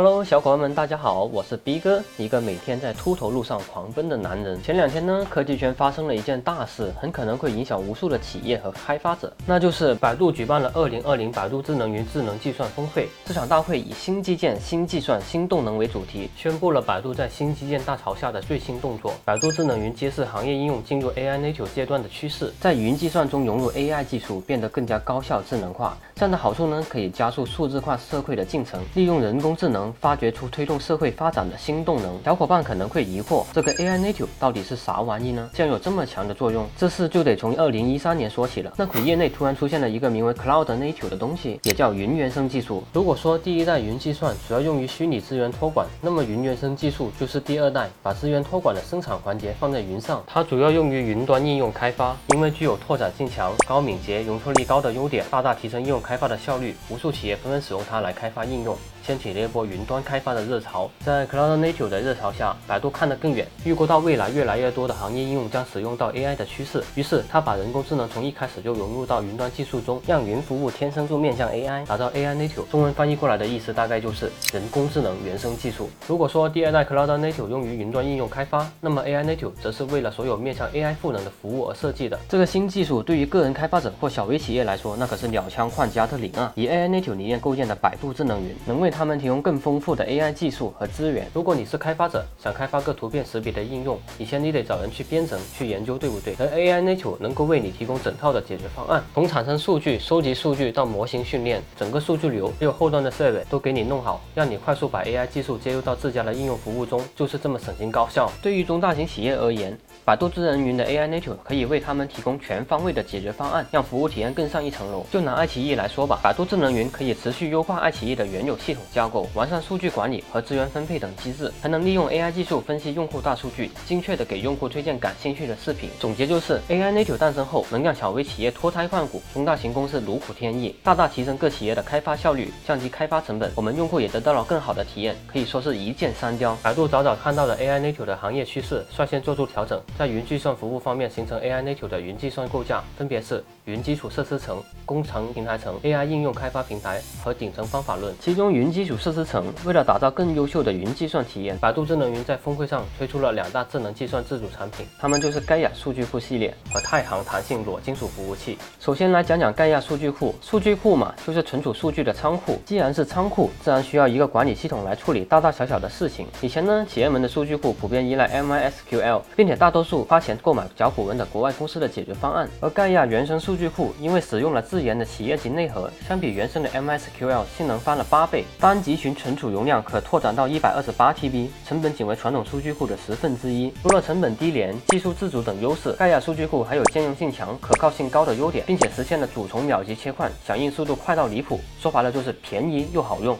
[0.00, 4.62] Hello，小伙伴们，大家好，我是 B 哥，一个每天在秃头路上狂奔的男人。
[4.62, 13.08] 前两天呢，科技圈发生了一件大事，很可能会影响无数的企业和开发者，那就是百度举办了2020百度智能云智能计算峰会。
[13.26, 19.12] 这场大会以新基建、新计算、新动能为主题，宣布了百度在新基建大潮下的最新动作。
[19.24, 25.98] 百度智能云揭示行业应用进入 AI native 阶段的趋势，在云计算中融入 AI 技术，变得更加高效、智能化。
[26.14, 29.87] 这样的好处呢，可以加速数字化社会的进程，利用人工智能。
[30.00, 32.18] 发掘出推动社会发展的新动能。
[32.24, 35.50] 小伙伴可能会疑惑，这个 AI native 到底是啥玩意呢？
[35.54, 36.66] 竟然有这么强的作用？
[36.76, 38.72] 这事就得从二零一三年说起了。
[38.76, 42.84] 那会业内突然出现了一个名为 Cloud native 的东西，也叫云原生技术。
[42.92, 50.22] 如果说第一代云计算主要用于虚拟资源托管，那么云原生技术就是第二代，把资源托管的生产环节放在云上。
[50.26, 56.74] 它主要用于云端应用开发，因为具有拓展性强、高敏捷、容错率高的优点，大大提升应用开发的效率。
[56.88, 58.76] 无数企业纷纷使用它来开发应用。
[59.02, 72.68] 掀起了一波云云端开发的热潮，在 Cloud Native 的热潮下，百度看得更远，预估到未来越来越多的行业应用将使用到 AI 的趋势，于是他把人工智能从一开始就融入到云端技术中，让云服务天生就面向 AI，打造 AI Native。
[72.68, 75.88] 中文翻译过来的意思大概就是人工智能原生技术。
[76.08, 82.18] 如果说第二代 Cloud Native 用于云端应用开发，那么 AI Native 则是为了所有面向 AI 赋能的服务而设计的。
[82.28, 86.52] 这个新技术对于个人开发者或小微企业来说，那可是鸟枪换加特林啊！
[86.56, 91.30] 以 AI Native 理念构建的百度智能云，能为他们提供更丰丰富的 AI 技术和资源。
[91.34, 96.34] 如果你是开发者，想开发个图片识别的应用，以前你得找人去编程、去研究，对不对？
[96.38, 108.32] 而 AI Nature 能够为你提供整套的解决方案，从产生数据、收集数据到模型训练，整个数据流还有后端的设备都给你弄好，让你快速把 AI 技术接入到自家的应用服务中，就是这么省心高效。
[108.40, 115.04] 对于中大型企业而言，百度智能云的 AI Nature 可以为他们提供全方位的解决方案，让服务体验更上一层楼。
[115.10, 125.88] 就拿爱奇艺来说吧，百度智能云可以持续优化爱奇艺的原有系统架构，完善数据管理和资源分配等机制，还能利用 AI 技术分析用户大数据，精确的给用户推荐感兴趣的视频。
[125.98, 133.50] 总结就是，AI Native 诞生后，能让小微企业脱胎换骨，中大型公司如虎添翼，大大提升各企业的开发效率，降低开发成本。
[133.54, 136.56] 我们用户也得到了更好的体验，可以说是一箭三雕。
[136.62, 139.80] 百度早早看到了 AI Native 的行业趋势，率先做出调整。
[139.96, 148.14] 在云计算服务方面，形成 AI Native 的云计算构架，分别是云基础设施层、工程平台层、AI 应用开发平台和顶层方法论。
[148.20, 158.58] 其中，云基础设施层为了打造更优秀的云计算体验，百度智能云在峰会上推出了两大智能计算自主产品，它们就是盖亚数据库系列和太行弹性裸金属服务器。
[158.80, 162.58] 首先来讲讲盖亚数据库，数据库嘛，就是存储数据的仓库。
[162.64, 166.26] 既然是仓库，自然需要一个管理系统来处理大大小小的事情。
[166.40, 172.48] 以前呢，企业们的数据库普遍依赖 MySQL，并且大多数花钱购买脚蹼文的国外公司的解决方案。
[172.60, 183.70] 而盖亚原生数据库因为使用了自研的企业级内核，相比原生的 MySQL 性能翻了八倍，单集群存存储容量可拓展到一百二十八 TB，成本仅为传统数据库的十分之一。
[183.82, 191.60] 除了成本低廉、技术自主等优势，盖亚数据库还有兼容性强、可靠性高的优点，并且实现了主从秒级切换，响应速度快到离谱。
[191.78, 193.36] 说白了就是便宜又好用。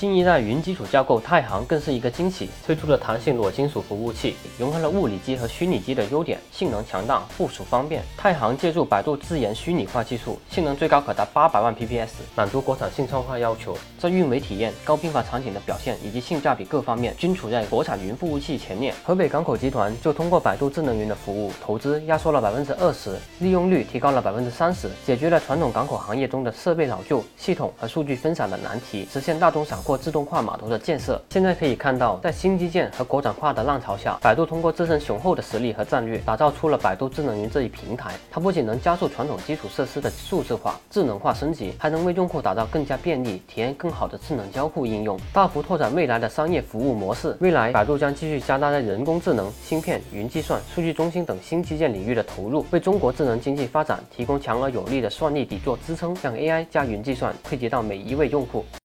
[0.00, 8.02] 新一代云基础架构太行更是一个惊喜，推出了弹性裸金属服务器，融合了物理机和虚拟机的优点，性能强大，部署方便。
[8.16, 13.76] 太行借助百度自研虚拟化技术，性能最高可达八百万 PPS，满足国产信创化要求。
[13.98, 18.94] 在运维体验、高并发场景的表现以及性价比各方面，均处在国产云服务器前列。
[19.04, 29.78] 河北港口集团就通过百度智能云的服务，投资压缩了百分之二十，利用率提高了百分之三十，解决了传统港口行业中的设备老旧、系统和数据分散的难题，实现大中小。
[29.90, 38.14] 或自动化码头的建设，现在可以看到，在新基建和国产化的浪潮下，百度通过自身雄厚的实力和战略，打造出了百度智能云这一平台。
[38.30, 47.36] 它不仅能加速传统基础设施的数字化、智能化升级，还能为用户打造更加便利、体验更好的智能交互应用，大幅拓展未来的商业服务模式。
[47.40, 58.64] 未来，百度将继续加大在人工智能、芯片、云计算、数据中心等新基建领域的投入，为中国智能经济发展提供强而有力的算力底座支撑，让 AI 加云计算汇集到每一位用户。